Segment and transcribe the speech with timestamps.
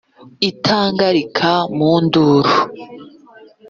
[0.49, 2.53] itangarika mu nduru